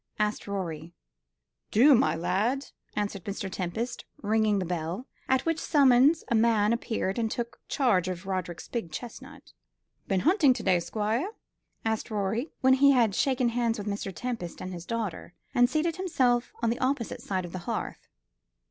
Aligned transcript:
asked 0.17 0.47
Rorie. 0.47 0.93
"Do, 1.69 1.93
my 1.93 2.15
lad," 2.15 2.65
answered 2.95 3.23
Mr. 3.23 3.51
Tempest, 3.51 4.03
ringing 4.23 4.57
the 4.57 4.65
bell, 4.65 5.05
at 5.29 5.45
which 5.45 5.59
summons 5.59 6.23
a 6.27 6.33
man 6.33 6.73
appeared 6.73 7.19
and 7.19 7.29
took 7.29 7.59
charge 7.67 8.07
of 8.07 8.25
Roderick's 8.25 8.67
big 8.67 8.91
chestnut. 8.91 9.53
"Been 10.07 10.21
hunting 10.21 10.53
to 10.53 10.63
day, 10.63 10.79
Squire?" 10.79 11.29
asked 11.85 12.09
Rorie, 12.09 12.49
when 12.61 12.73
he 12.73 12.93
had 12.93 13.13
shaken 13.13 13.49
hands 13.49 13.77
with 13.77 13.85
Mr. 13.85 14.11
Tempest 14.11 14.59
and 14.59 14.73
his 14.73 14.87
daughter, 14.87 15.35
and 15.53 15.69
seated 15.69 15.97
himself 15.97 16.51
on 16.63 16.71
the 16.71 16.79
opposite 16.79 17.21
side 17.21 17.45
of 17.45 17.51
the 17.51 17.59
hearth. 17.69 18.07